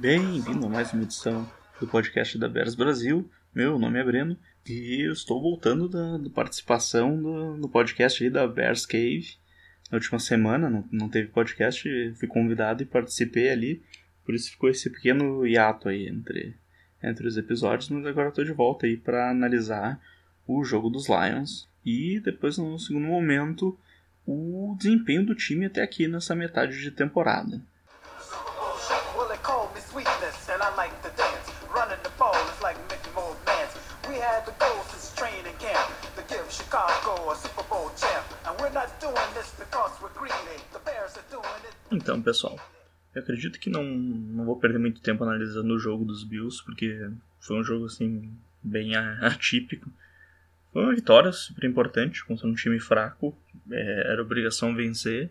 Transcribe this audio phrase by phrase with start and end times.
[0.00, 1.46] Bem-vindo a mais uma edição
[1.78, 3.30] do podcast da Bears Brasil.
[3.54, 4.34] Meu nome é Breno
[4.66, 9.34] e eu estou voltando da, da participação do, no podcast da Bears Cave.
[9.90, 13.82] Na última semana não, não teve podcast, fui convidado e participei ali,
[14.24, 16.56] por isso ficou esse pequeno hiato aí entre,
[17.02, 20.00] entre os episódios, mas agora estou de volta aí para analisar
[20.46, 23.78] o jogo dos Lions e depois no segundo momento
[24.26, 27.60] o desempenho do time até aqui nessa metade de temporada.
[41.90, 42.56] Então, pessoal,
[43.12, 47.10] eu acredito que não, não vou perder muito tempo analisando o jogo dos Bills, porque
[47.40, 49.90] foi um jogo assim bem atípico.
[50.72, 53.36] Foi uma vitória super importante contra um time fraco,
[53.68, 55.28] é, era obrigação vencer,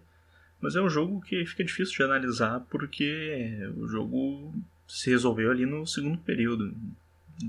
[0.59, 4.53] mas é um jogo que fica difícil de analisar porque o jogo
[4.85, 6.75] se resolveu ali no segundo período.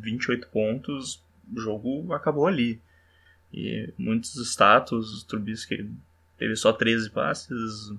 [0.01, 1.21] 28 pontos,
[1.53, 2.81] o jogo acabou ali.
[3.53, 5.91] E muitos status, Trubisky
[6.39, 7.93] teve só 13 passes,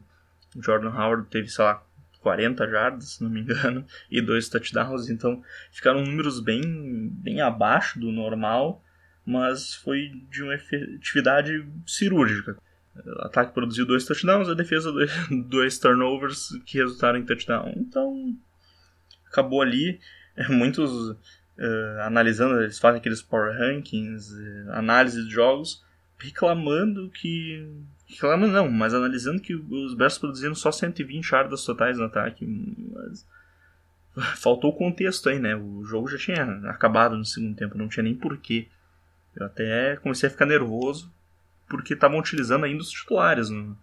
[0.57, 1.83] Jordan Howard teve, sei lá,
[2.21, 7.99] 40 jardas, se não me engano, e dois touchdowns, então ficaram números bem, bem abaixo
[7.99, 8.83] do normal
[9.25, 12.57] mas foi de uma efetividade cirúrgica.
[12.95, 14.91] O ataque produziu dois touchdowns, a defesa
[15.47, 17.73] dois, turnovers que resultaram em touchdown.
[17.77, 18.35] Então,
[19.27, 19.99] acabou ali.
[20.49, 21.15] Muitos
[21.61, 25.83] uh, analisando, eles fazem aqueles power rankings, uh, análise de jogos,
[26.17, 27.65] reclamando que.
[28.07, 32.45] Reclamando não, mas analisando que os Bears produziram só 120 yardas totais no ataque.
[32.45, 33.25] Mas
[34.35, 35.55] faltou o contexto aí, né?
[35.55, 38.67] O jogo já tinha acabado no segundo tempo, não tinha nem porquê
[39.35, 41.11] eu até comecei a ficar nervoso
[41.67, 43.77] porque estavam utilizando ainda os titulares no,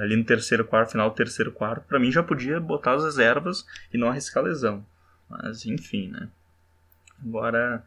[0.00, 1.86] ali no terceiro quarto, final do terceiro quarto.
[1.86, 4.84] Para mim já podia botar as reservas e não arriscar lesão.
[5.28, 6.28] Mas enfim, né?
[7.24, 7.84] Agora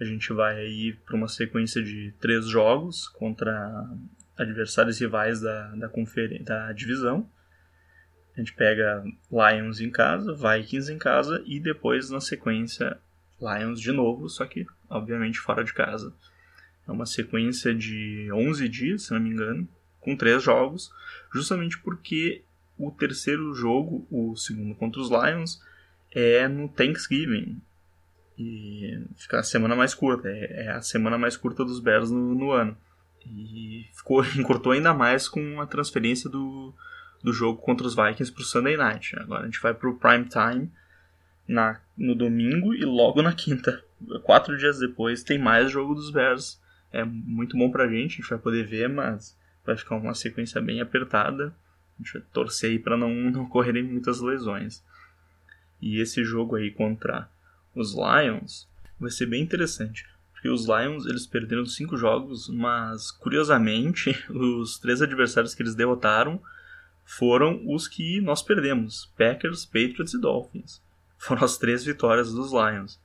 [0.00, 3.88] a gente vai aí para uma sequência de três jogos contra
[4.36, 5.90] adversários rivais da, da,
[6.44, 7.28] da divisão.
[8.34, 12.96] A gente pega Lions em casa, Vikings em casa e depois na sequência
[13.40, 16.14] Lions de novo, só que obviamente fora de casa.
[16.86, 19.68] É uma sequência de 11 dias, se não me engano,
[20.00, 20.90] com três jogos,
[21.32, 22.42] justamente porque
[22.78, 25.60] o terceiro jogo, o segundo contra os Lions,
[26.12, 27.60] é no Thanksgiving.
[28.38, 32.34] E fica a semana mais curta, é, é a semana mais curta dos Bears no,
[32.34, 32.76] no ano.
[33.26, 36.72] E ficou, encurtou ainda mais com a transferência do,
[37.22, 39.18] do jogo contra os Vikings para o Sunday Night.
[39.18, 40.70] Agora a gente vai para o prime time
[41.48, 43.82] na, no domingo e logo na quinta.
[44.22, 46.60] Quatro dias depois tem mais jogo dos Bears.
[46.92, 50.60] É muito bom pra gente, a gente vai poder ver, mas vai ficar uma sequência
[50.60, 51.52] bem apertada.
[51.98, 54.84] A gente vai torcer aí pra não, não ocorrerem muitas lesões.
[55.80, 57.28] E esse jogo aí contra
[57.78, 58.68] os Lions
[58.98, 60.06] vai ser bem interessante.
[60.32, 66.40] Porque os Lions eles perderam cinco jogos, mas curiosamente os três adversários que eles derrotaram
[67.04, 70.82] foram os que nós perdemos: Packers, Patriots e Dolphins
[71.18, 73.00] foram as três vitórias dos Lions.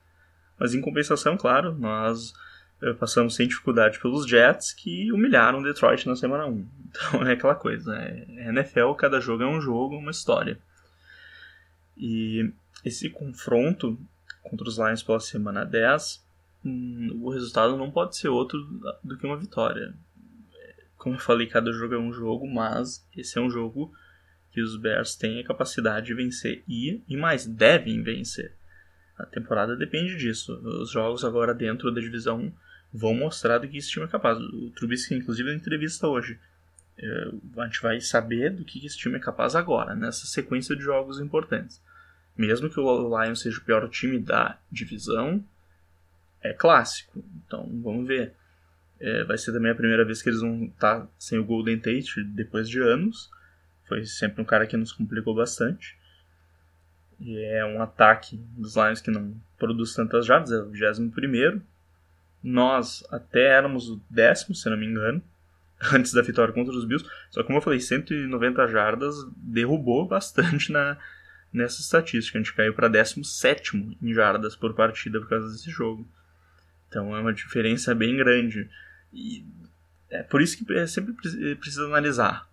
[0.58, 2.32] Mas em compensação, claro, nós
[2.80, 6.66] eh, passamos sem dificuldade pelos Jets que humilharam Detroit na semana 1.
[6.94, 8.24] Então é aquela coisa, né?
[8.50, 10.60] NFL, cada jogo é um jogo, uma história.
[11.96, 12.52] E
[12.84, 13.98] esse confronto
[14.44, 16.24] contra os Lions pela semana 10,
[16.64, 18.58] hum, o resultado não pode ser outro
[19.02, 19.94] do que uma vitória.
[20.96, 23.92] Como eu falei, cada jogo é um jogo, mas esse é um jogo
[24.52, 28.54] que os Bears têm a capacidade de vencer e, e mais, devem vencer.
[29.18, 30.54] A temporada depende disso.
[30.80, 32.52] Os jogos agora dentro da divisão
[32.92, 34.38] vão mostrar do que esse time é capaz.
[34.38, 36.38] O Trubisky, inclusive, na entrevista hoje,
[36.96, 40.82] é, a gente vai saber do que esse time é capaz agora, nessa sequência de
[40.82, 41.82] jogos importantes.
[42.36, 45.44] Mesmo que o Lions seja o pior time da divisão,
[46.42, 47.24] é clássico.
[47.46, 48.34] Então, vamos ver.
[49.00, 51.78] É, vai ser também a primeira vez que eles vão estar tá sem o Golden
[51.78, 53.30] Tate depois de anos.
[53.86, 55.96] Foi sempre um cara que nos complicou bastante.
[57.20, 61.62] E é um ataque dos Lions que não produz tantas jardas, é o 21
[62.42, 65.22] Nós até éramos o décimo, se não me engano,
[65.92, 67.08] antes da vitória contra os Bills.
[67.30, 70.98] Só que, como eu falei, 190 jardas derrubou bastante na,
[71.54, 72.36] nessa estatística.
[72.36, 76.06] A gente caiu para 17 em jardas por partida por causa desse jogo.
[76.88, 78.68] Então é uma diferença bem grande.
[79.12, 79.46] E
[80.10, 81.14] é por isso que é sempre
[81.56, 82.48] precisa analisar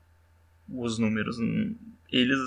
[0.70, 1.38] os números.
[2.10, 2.40] Eles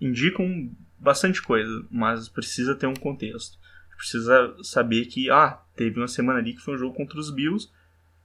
[0.00, 3.58] indicam bastante coisa, mas precisa ter um contexto.
[3.96, 7.68] Precisa saber que, ah, teve uma semana ali que foi um jogo contra os Bills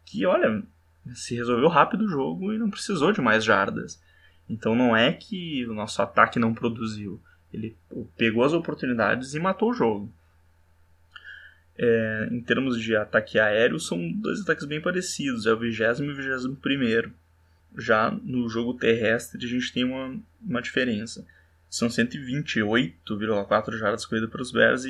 [0.05, 0.61] que, olha,
[1.15, 3.99] se resolveu rápido o jogo e não precisou de mais jardas.
[4.47, 7.19] Então não é que o nosso ataque não produziu.
[7.53, 7.77] Ele
[8.17, 10.13] pegou as oportunidades e matou o jogo.
[11.77, 16.09] É, em termos de ataque aéreo, são dois ataques bem parecidos, é o 20 e
[16.09, 17.13] o 21.
[17.75, 21.25] Já no jogo terrestre, a gente tem uma, uma diferença.
[21.69, 24.83] São 128,4 jardas corridas para os Bears,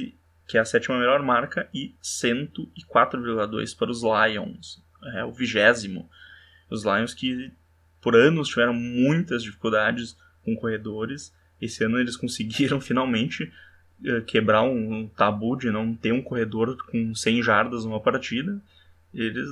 [0.47, 4.83] que é a sétima melhor marca, e 104,2 para os Lions,
[5.15, 6.09] é o vigésimo.
[6.69, 7.51] Os Lions que
[8.01, 11.33] por anos tiveram muitas dificuldades com corredores.
[11.63, 13.51] Esse ano eles conseguiram finalmente
[14.03, 18.61] eh, quebrar um tabu de não ter um corredor com 100 jardas numa partida.
[19.13, 19.49] Eles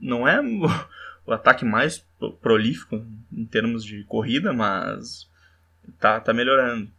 [0.00, 0.40] não é
[1.26, 2.04] o ataque mais
[2.40, 5.28] prolífico em termos de corrida, mas
[5.98, 6.90] tá, tá melhorando.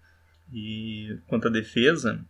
[0.51, 2.23] E quanto à defesa,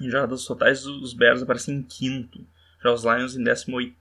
[0.00, 2.46] em jardas totais os Bears aparecem em quinto,
[2.82, 3.94] já os Lions em 18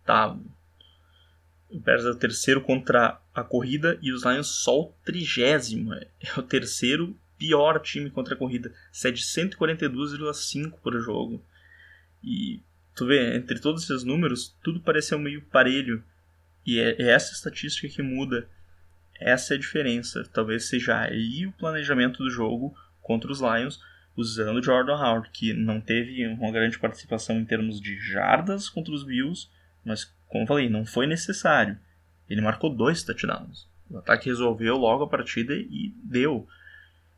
[1.71, 5.93] o Bears é o terceiro contra a corrida e os Lions só o trigésimo.
[5.93, 6.05] É
[6.37, 8.71] o terceiro pior time contra a corrida.
[8.91, 11.43] Cede 142,5 por jogo.
[12.23, 12.61] E
[12.95, 16.03] tu vê, entre todos esses números, tudo pareceu meio parelho.
[16.63, 18.47] E é, é essa estatística que muda.
[19.19, 20.23] Essa é a diferença.
[20.31, 23.79] Talvez seja aí o planejamento do jogo contra os Lions,
[24.15, 29.03] usando Jordan Howard, que não teve uma grande participação em termos de jardas contra os
[29.03, 29.49] Bills,
[29.83, 31.75] mas como eu falei, não foi necessário.
[32.29, 33.67] Ele marcou dois touchdowns.
[33.89, 36.47] O ataque resolveu logo a partida e deu.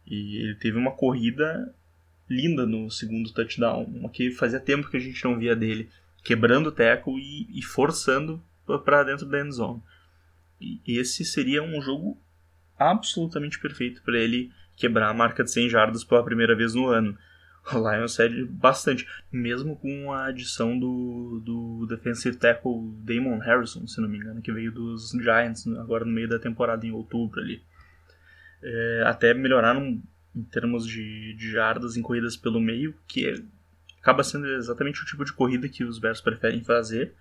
[0.06, 1.74] E ele teve uma corrida
[2.30, 5.90] linda no segundo touchdown, uma que fazia tempo que a gente não via dele,
[6.24, 8.42] quebrando o tackle e, e forçando
[8.86, 9.82] para dentro da end zone.
[10.60, 12.18] E esse seria um jogo
[12.78, 17.18] absolutamente perfeito para ele quebrar a marca de 100 jardas pela primeira vez no ano.
[17.72, 24.02] O Lions cede bastante, mesmo com a adição do, do defensive tackle Damon Harrison, se
[24.02, 27.62] não me engano, que veio dos Giants agora no meio da temporada em outubro ali.
[28.64, 30.02] É, até melhoraram
[30.36, 33.36] em termos de, de jardas em corridas pelo meio, que é,
[34.02, 37.14] acaba sendo exatamente o tipo de corrida que os Bears preferem fazer,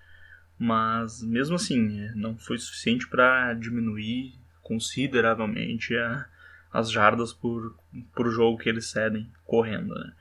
[0.59, 6.27] mas mesmo assim é, não foi suficiente para diminuir consideravelmente a,
[6.73, 7.77] as jardas por,
[8.15, 9.95] por jogo que eles cedem correndo.
[9.95, 10.13] Né?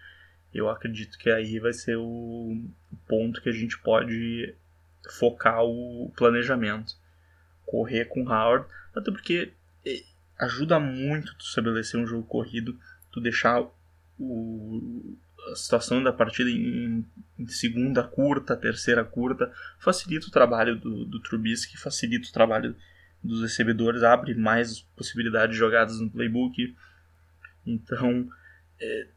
[0.53, 2.61] eu acredito que aí vai ser o
[3.07, 4.53] ponto que a gente pode
[5.17, 6.95] focar o planejamento.
[7.65, 9.53] Correr com Howard, até porque
[10.41, 12.77] ajuda muito tu estabelecer um jogo corrido,
[13.11, 13.63] tu deixar
[14.19, 15.15] o,
[15.51, 17.05] a situação da partida em,
[17.37, 22.75] em, segunda curta, terceira curta, facilita o trabalho do, do Trubisky, facilita o trabalho
[23.23, 26.75] dos recebedores, abre mais possibilidades de jogadas no playbook.
[27.65, 28.27] Então,
[28.79, 29.07] é,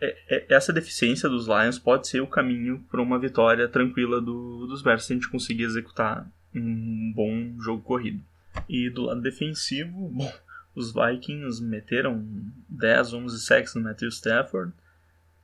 [0.00, 4.66] é, é, essa deficiência dos Lions pode ser o caminho para uma vitória tranquila do,
[4.66, 8.24] dos Bears se a gente conseguir executar um bom jogo corrido.
[8.72, 10.32] E do lado defensivo, bom,
[10.74, 12.26] os Vikings meteram
[12.70, 14.72] 10, 11 sacks no Matthew Stafford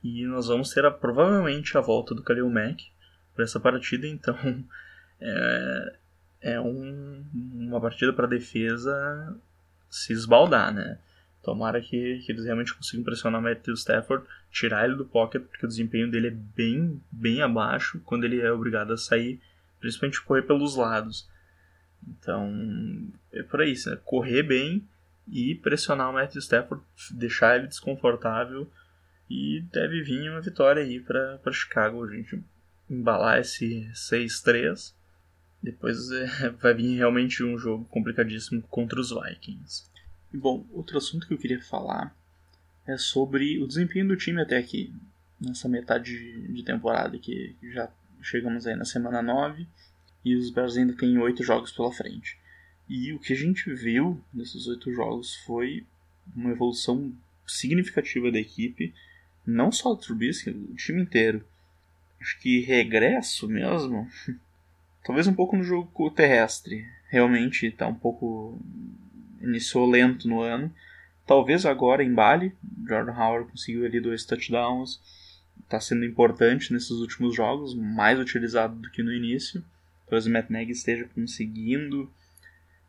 [0.03, 2.87] e nós vamos ter a, provavelmente a volta do Khalil Mack
[3.35, 4.35] para essa partida, então
[5.21, 5.95] é,
[6.41, 7.23] é um,
[7.53, 9.37] uma partida para a defesa
[9.87, 10.97] se esbaldar, né?
[11.43, 15.67] Tomara que, que eles realmente consigam pressionar o Matthew Stafford, tirar ele do pocket, porque
[15.67, 19.39] o desempenho dele é bem, bem abaixo quando ele é obrigado a sair,
[19.79, 21.28] principalmente correr pelos lados.
[22.07, 23.97] Então, é por aí, né?
[24.03, 24.87] correr bem
[25.27, 28.69] e pressionar o Matthew Stafford, deixar ele desconfortável
[29.29, 32.43] e deve vir uma vitória aí para Chicago, a gente
[32.89, 34.93] embalar esse 6-3.
[35.61, 39.85] Depois é, vai vir realmente um jogo complicadíssimo contra os Vikings.
[40.33, 42.15] Bom, outro assunto que eu queria falar
[42.87, 44.93] é sobre o desempenho do time até aqui,
[45.39, 47.91] nessa metade de temporada, que já
[48.21, 49.67] chegamos aí na semana 9
[50.23, 52.37] e os Bears ainda têm oito jogos pela frente.
[52.87, 55.85] E o que a gente viu nesses oito jogos foi
[56.35, 57.13] uma evolução
[57.45, 58.93] significativa da equipe,
[59.45, 61.43] não só do Trubisky, o time inteiro.
[62.19, 64.07] Acho que regresso mesmo,
[65.03, 66.85] talvez um pouco no jogo terrestre.
[67.09, 68.59] Realmente está um pouco
[69.41, 70.73] iniciou lento no ano.
[71.25, 72.53] Talvez agora em Bali,
[72.87, 74.99] Jordan Howard conseguiu ali dois touchdowns,
[75.61, 79.63] está sendo importante nesses últimos jogos, mais utilizado do que no início.
[80.09, 82.11] Talvez o Matt Nagy esteja conseguindo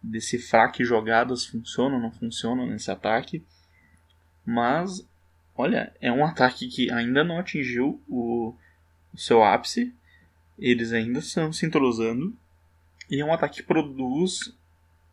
[0.02, 3.44] decifrar que jogadas funcionam ou não funcionam nesse ataque.
[4.44, 5.06] Mas,
[5.54, 8.54] olha, é um ataque que ainda não atingiu o,
[9.12, 9.94] o seu ápice.
[10.58, 12.34] Eles ainda estão se entrosando.
[13.10, 14.56] E é um ataque que produz,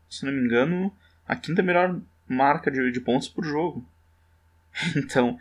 [0.09, 0.95] se não me engano,
[1.27, 3.85] a quinta melhor marca de, de pontos por jogo.
[4.95, 5.39] Então,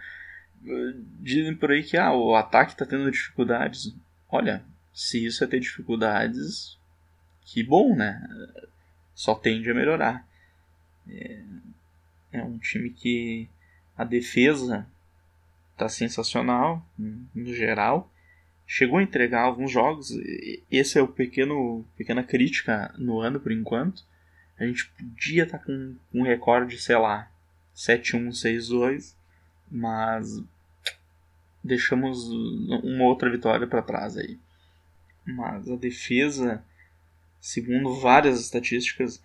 [1.20, 3.94] dizem por aí que ah, o ataque está tendo dificuldades.
[4.28, 4.64] Olha,
[4.96, 6.78] se isso é ter dificuldades,
[7.42, 8.26] que bom, né?
[9.14, 10.26] Só tende a melhorar.
[11.06, 11.42] É,
[12.32, 13.46] é um time que
[13.94, 14.86] A defesa
[15.76, 18.10] tá sensacional, no geral.
[18.66, 20.12] Chegou a entregar alguns jogos.
[20.70, 24.02] Esse é o pequeno pequena crítica no ano por enquanto.
[24.58, 27.30] A gente podia estar tá com um recorde, sei lá,
[27.74, 29.14] 7-1, 6-2,
[29.70, 30.42] mas
[31.62, 34.38] deixamos uma outra vitória para trás aí.
[35.26, 36.64] Mas a defesa,
[37.40, 39.20] segundo várias estatísticas,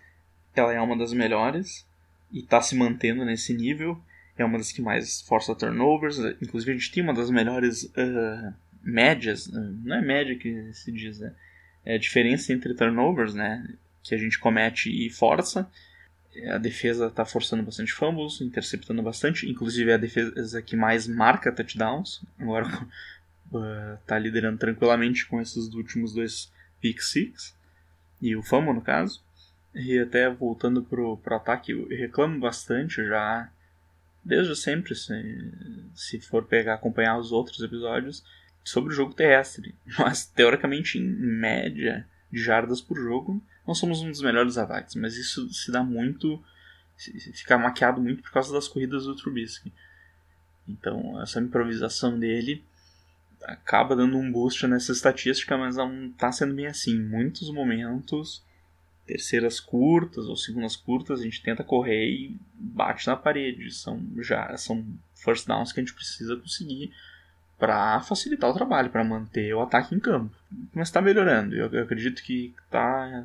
[0.54, 1.86] ela é uma das melhores
[2.32, 4.00] e está se mantendo nesse nível.
[4.36, 6.18] É uma das que mais força turnovers.
[6.40, 9.46] Inclusive, a gente tem uma das melhores uh, médias.
[9.46, 11.32] Não é média que se diz, né?
[11.84, 13.66] É a diferença entre turnovers, né?
[14.02, 15.70] Que a gente comete e força.
[16.50, 19.48] A defesa está forçando bastante fumbles, interceptando bastante.
[19.48, 22.24] Inclusive, é a defesa que mais marca touchdowns.
[22.38, 22.66] Agora
[24.00, 27.56] está uh, liderando tranquilamente com esses últimos dois pick six.
[28.20, 29.22] E o fumble, no caso.
[29.74, 33.50] E até voltando pro, pro ataque, eu reclamo bastante já,
[34.24, 35.12] desde sempre, se,
[35.94, 38.22] se for pegar acompanhar os outros episódios,
[38.64, 39.74] sobre o jogo terrestre.
[39.98, 45.16] Mas, teoricamente, em média de jardas por jogo, não somos um dos melhores ataques, mas
[45.16, 46.42] isso se dá muito,
[46.96, 49.72] fica maquiado muito por causa das corridas do Trubisky.
[50.66, 52.64] Então, essa improvisação dele
[53.44, 56.96] acaba dando um boost nessa estatística, mas não está sendo bem assim.
[56.96, 58.42] Em muitos momentos
[59.06, 63.70] terceiras curtas ou segundas curtas, a gente tenta correr e bate na parede.
[63.72, 64.84] São já são
[65.14, 66.92] first downs que a gente precisa conseguir
[67.58, 70.34] para facilitar o trabalho, para manter o ataque em campo.
[70.74, 71.54] Mas está melhorando.
[71.54, 73.24] Eu, eu, acredito que tá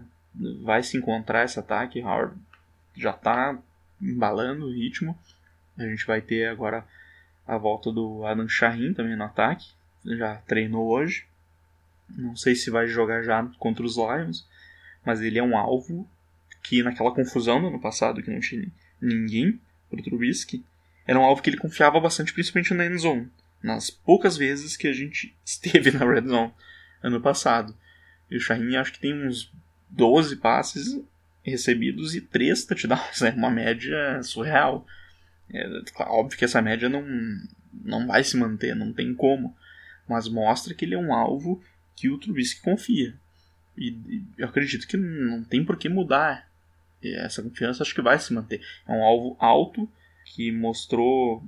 [0.61, 2.01] vai se encontrar esse ataque.
[2.01, 2.35] Howard
[2.95, 3.57] já está
[4.01, 5.17] embalando o ritmo.
[5.77, 6.85] A gente vai ter agora
[7.47, 9.76] a volta do Adam Shaheen também no ataque.
[10.15, 11.25] Já treinou hoje.
[12.09, 14.47] Não sei se vai jogar já contra os Lions
[15.07, 16.05] mas ele é um alvo
[16.61, 19.57] que naquela confusão do ano passado, que não tinha ninguém
[19.89, 20.65] pro Trubisky,
[21.05, 23.31] era um alvo que ele confiava bastante, principalmente na end zone,
[23.63, 26.53] nas poucas vezes que a gente esteve na red zone
[27.01, 27.73] ano passado.
[28.29, 29.49] E o Shaheen acho que tem uns
[29.89, 31.01] 12 passes
[31.41, 33.31] recebidos e 3 touchdowns, né?
[33.31, 34.85] uma média surreal.
[35.49, 35.65] É,
[35.99, 37.05] óbvio que essa média não,
[37.71, 39.55] não vai se manter, não tem como,
[40.07, 41.61] mas mostra que ele é um alvo
[41.95, 43.15] que o Trubisky confia.
[43.77, 46.49] E, eu acredito que não tem por que mudar.
[47.01, 48.61] E essa confiança acho que vai se manter.
[48.87, 49.89] É um alvo alto
[50.25, 51.43] que mostrou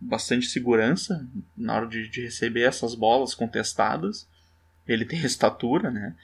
[0.00, 1.26] bastante segurança
[1.56, 4.28] na hora de, de receber essas bolas contestadas.
[4.86, 6.14] Ele tem estatura, né?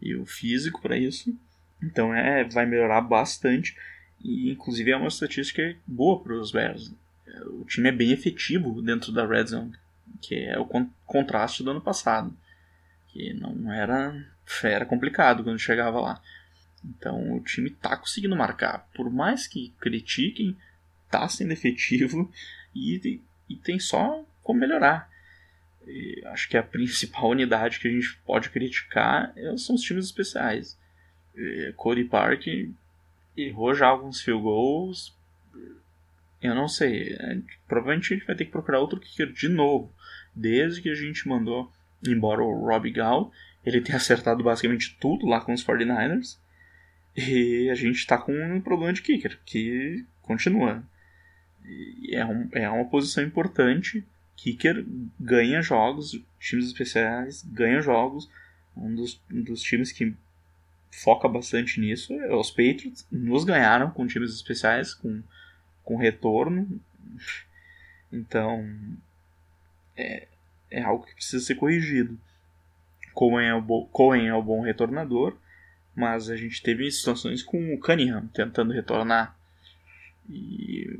[0.00, 1.36] E o físico para isso.
[1.82, 3.76] Então é, vai melhorar bastante.
[4.20, 6.92] E inclusive é uma estatística boa para os Bears.
[7.46, 9.72] O time é bem efetivo dentro da red zone,
[10.20, 12.36] que é o con contraste do ano passado,
[13.08, 14.26] que não era
[14.64, 16.22] era complicado quando chegava lá.
[16.84, 18.88] Então o time tá conseguindo marcar.
[18.94, 20.56] Por mais que critiquem,
[21.10, 22.30] tá sendo efetivo
[22.74, 25.10] e, e tem só como melhorar.
[25.86, 30.06] E acho que a principal unidade que a gente pode criticar é, são os times
[30.06, 30.78] especiais.
[31.34, 32.46] E Cody Park
[33.36, 35.14] errou já alguns field goals.
[36.42, 37.14] Eu não sei.
[37.14, 39.92] É, provavelmente a gente vai ter que procurar outro kicker de novo.
[40.34, 41.72] Desde que a gente mandou
[42.04, 43.32] embora o Rob Gall
[43.64, 46.38] ele tem acertado basicamente tudo lá com os 49ers.
[47.16, 50.82] E a gente está com um problema de kicker, que continua.
[52.10, 54.04] É, um, é uma posição importante.
[54.34, 54.84] Kicker
[55.20, 58.30] ganha jogos, times especiais ganham jogos.
[58.76, 60.14] Um dos, um dos times que
[60.90, 63.06] foca bastante nisso é os Patriots.
[63.12, 65.22] Nos ganharam com times especiais, com,
[65.84, 66.80] com retorno.
[68.12, 68.66] Então,
[69.96, 70.28] é,
[70.70, 72.18] é algo que precisa ser corrigido.
[73.14, 75.36] Cohen é, o Cohen é o bom retornador,
[75.94, 79.36] mas a gente teve situações com o Cunningham tentando retornar.
[80.28, 80.98] E.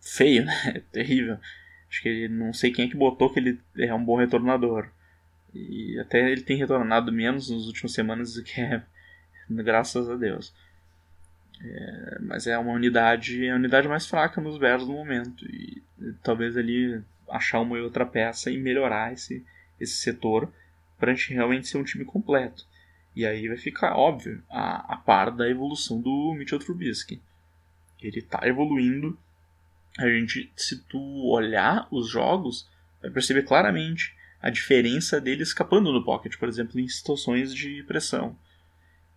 [0.00, 0.52] feio, né?
[0.76, 1.38] É terrível.
[1.88, 4.88] Acho que ele, não sei quem é que botou que ele é um bom retornador.
[5.52, 8.82] E até ele tem retornado menos nas últimas semanas do que é.
[9.48, 10.54] Graças a Deus.
[11.62, 15.44] É, mas é uma unidade, é a unidade mais fraca nos Bears no momento.
[15.46, 19.44] E, e talvez ali achar uma outra peça e melhorar esse,
[19.80, 20.52] esse setor
[20.98, 22.66] para a gente realmente ser um time completo.
[23.14, 27.22] E aí vai ficar óbvio a, a par da evolução do Mitchell Trubisky.
[28.02, 29.18] Ele está evoluindo.
[29.98, 32.68] A gente, se tu olhar os jogos,
[33.00, 38.36] vai perceber claramente a diferença dele escapando no pocket, por exemplo, em situações de pressão.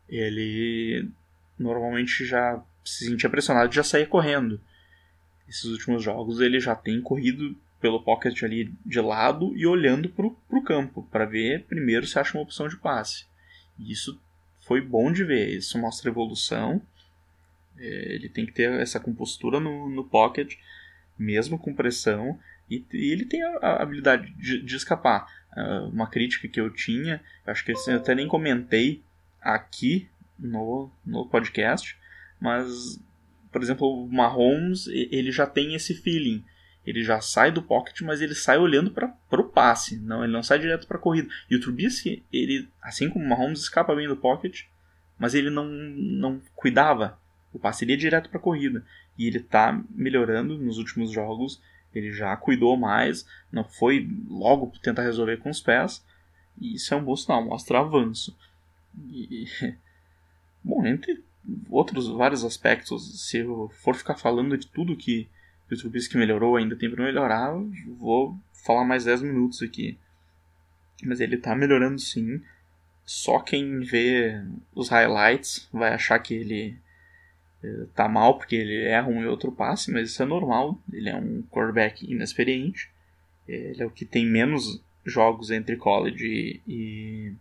[0.08, 1.10] Ele
[1.58, 4.60] normalmente já se sentia pressionado e já saía correndo.
[5.48, 10.26] Esses últimos jogos ele já tem corrido pelo pocket ali de lado e olhando para
[10.26, 13.26] o campo, para ver primeiro se acha uma opção de passe.
[13.78, 14.20] E isso
[14.62, 16.82] foi bom de ver, isso mostra evolução.
[17.78, 20.56] É, ele tem que ter essa compostura no, no pocket
[21.18, 25.28] mesmo com pressão, e, e ele tem a, habilidade de, de escapar.
[25.56, 29.02] Uh, uma crítica que eu tinha, acho que eu até nem comentei
[29.42, 30.08] aqui
[30.39, 31.98] no, no podcast,
[32.39, 33.00] mas,
[33.51, 36.44] por exemplo, o Mahomes, ele já tem esse feeling.
[36.86, 40.41] Ele já sai do pocket, mas ele sai olhando para o passe, não, ele não
[40.41, 41.27] sai direto para a corrida.
[41.50, 44.63] E o Trubisky, ele, assim como o Mahomes, escapa bem do pocket,
[45.20, 47.20] mas ele não, não cuidava.
[47.51, 48.86] O passe iria direto para a corrida.
[49.17, 51.62] E ele está melhorando nos últimos jogos.
[51.94, 56.06] Ele já cuidou mais, não foi logo tentar resolver com os pés.
[56.60, 58.38] E isso é um bom sinal, mostra avanço.
[59.10, 59.46] E,
[60.67, 61.24] bom, entre
[61.69, 65.27] outros vários aspectos, se eu for ficar falando de tudo que
[65.71, 67.53] o Trubisky melhorou, ainda tem para melhorar,
[67.97, 69.97] vou falar mais 10 minutos aqui.
[71.03, 72.41] Mas ele está melhorando sim.
[73.05, 74.41] Só quem vê
[74.75, 76.77] os highlights vai achar que ele
[77.63, 80.79] eh, tá mal porque ele erra um e outro passe, mas isso é normal.
[80.91, 82.89] Ele é um quarterback inexperiente.
[83.47, 87.33] Ele é o que tem menos jogos entre college e,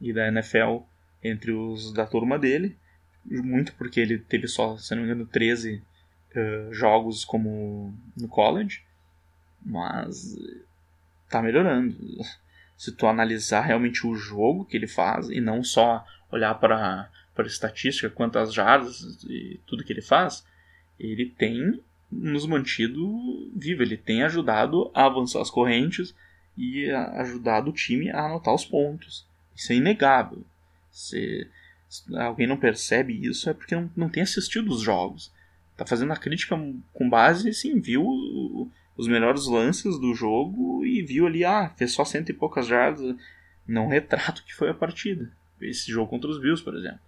[0.00, 0.82] e da NFL
[1.22, 2.76] entre os da turma dele.
[3.24, 5.82] Muito porque ele teve só, se não me engano, 13
[6.34, 8.82] uh, jogos como no college.
[9.64, 10.36] Mas
[11.28, 11.96] tá melhorando
[12.76, 17.46] se tu analisar realmente o jogo que ele faz e não só olhar para para
[17.46, 20.44] estatística, quantas jardas e tudo que ele faz,
[20.98, 26.12] ele tem nos mantido vivo, ele tem ajudado a avançar as correntes
[26.56, 29.24] e ajudado o time a anotar os pontos.
[29.54, 30.44] Isso é inegável.
[30.98, 31.48] Se,
[31.88, 35.32] se alguém não percebe isso é porque não, não tem assistido os jogos.
[35.76, 36.58] Tá fazendo a crítica
[36.92, 38.04] com base, sim, viu
[38.96, 43.16] os melhores lances do jogo e viu ali, ah, fez só cento e poucas jardas.
[43.64, 45.30] Não retrato que foi a partida.
[45.60, 46.98] Esse jogo contra os Bills, por exemplo.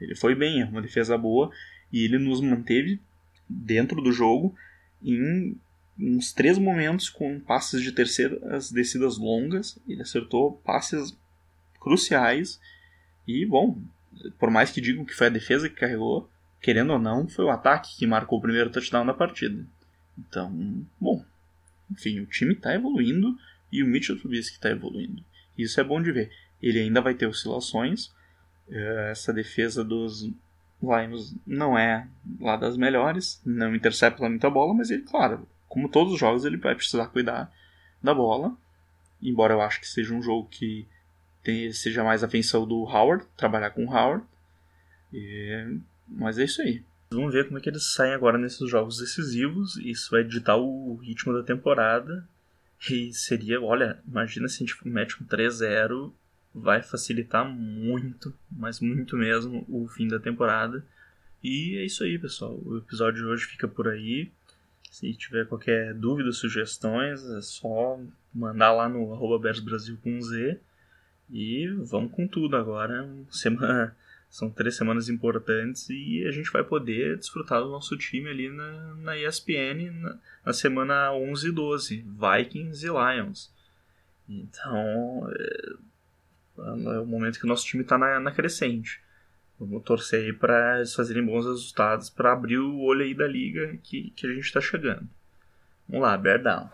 [0.00, 1.50] Ele foi bem, é uma defesa boa
[1.92, 3.00] e ele nos manteve
[3.48, 4.54] dentro do jogo
[5.02, 5.58] em
[5.98, 9.80] uns três momentos com passes de terceiras descidas longas.
[9.88, 11.18] Ele acertou passes
[11.80, 12.60] cruciais
[13.26, 13.80] e, bom,
[14.38, 16.28] por mais que digam que foi a defesa que carregou,
[16.60, 19.64] querendo ou não, foi o ataque que marcou o primeiro touchdown da partida.
[20.18, 21.24] Então, bom,
[21.90, 23.36] enfim, o time está evoluindo
[23.72, 25.24] e o Mitchell Trubisky está evoluindo.
[25.56, 26.30] Isso é bom de ver.
[26.62, 28.12] Ele ainda vai ter oscilações.
[28.68, 30.30] Eh, essa defesa dos
[30.82, 32.08] Lions não é
[32.40, 36.56] lá das melhores, não intercepta muita bola, mas ele, claro, como todos os jogos, ele
[36.56, 37.52] vai precisar cuidar
[38.02, 38.56] da bola.
[39.22, 40.86] Embora eu acho que seja um jogo que
[41.72, 44.24] seja mais a atenção do Howard, trabalhar com o Howard.
[45.12, 46.82] E, mas é isso aí.
[47.10, 49.76] Vamos ver como é que eles saem agora nesses jogos decisivos.
[49.78, 52.26] Isso vai ditar o ritmo da temporada.
[52.88, 56.12] E seria, olha, imagina se a gente mete um 3-0,
[56.54, 60.84] vai facilitar muito, mas muito mesmo, o fim da temporada.
[61.42, 62.58] E é isso aí, pessoal.
[62.64, 64.30] O episódio de hoje fica por aí.
[64.90, 67.98] Se tiver qualquer dúvida, sugestões, é só
[68.32, 69.52] mandar lá no arroba
[70.02, 70.60] com Z.
[71.32, 73.08] E vamos com tudo agora.
[73.30, 73.96] Semana
[74.30, 78.94] são três semanas importantes e a gente vai poder desfrutar do nosso time ali na,
[78.94, 83.52] na ESPN na, na semana 11 e 12, Vikings e Lions.
[84.28, 85.66] Então é,
[86.94, 89.02] é o momento que o nosso time está na, na crescente.
[89.58, 93.76] Vamos torcer aí para eles fazerem bons resultados para abrir o olho aí da liga
[93.82, 95.08] que, que a gente está chegando.
[95.88, 96.70] Vamos lá, bear down.